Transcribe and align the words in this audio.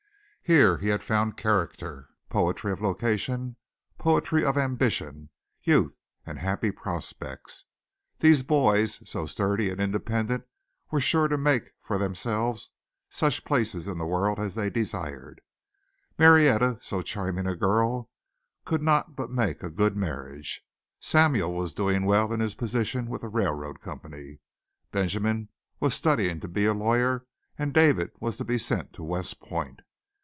Here 0.43 0.79
he 0.79 0.89
had 0.89 1.01
found 1.01 1.37
character, 1.37 2.09
poetry 2.27 2.73
of 2.73 2.81
location, 2.81 3.55
poetry 3.97 4.43
of 4.43 4.57
ambition, 4.57 5.29
youth 5.63 5.97
and 6.25 6.37
happy 6.39 6.71
prospects. 6.71 7.63
These 8.19 8.43
boys, 8.43 8.99
so 9.09 9.25
sturdy 9.25 9.69
and 9.69 9.79
independent, 9.79 10.43
were 10.91 10.99
sure 10.99 11.29
to 11.29 11.37
make 11.37 11.71
for 11.81 11.97
themselves 11.97 12.69
such 13.07 13.45
places 13.45 13.87
in 13.87 13.97
the 13.97 14.05
world 14.05 14.39
as 14.41 14.55
they 14.55 14.69
desired. 14.69 15.39
Marietta, 16.19 16.79
so 16.81 17.01
charming 17.01 17.47
a 17.47 17.55
girl, 17.55 18.09
could 18.65 18.81
not 18.81 19.15
but 19.15 19.31
make 19.31 19.63
a 19.63 19.69
good 19.69 19.95
marriage. 19.95 20.65
Samuel 20.99 21.53
was 21.53 21.73
doing 21.73 22.03
well 22.03 22.33
in 22.33 22.41
his 22.41 22.55
position 22.55 23.09
with 23.09 23.21
the 23.21 23.29
railroad 23.29 23.79
company; 23.79 24.39
Benjamin 24.91 25.47
was 25.79 25.93
studying 25.95 26.41
to 26.41 26.49
be 26.49 26.65
a 26.65 26.73
lawyer 26.73 27.25
and 27.57 27.73
David 27.73 28.11
was 28.19 28.35
to 28.35 28.43
be 28.43 28.57
sent 28.57 28.91
to 28.91 29.01
West 29.03 29.39
Point. 29.39 29.79